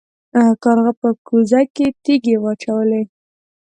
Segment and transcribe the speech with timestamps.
[0.63, 3.03] کارغه په کوزه کې تیږې واچولې.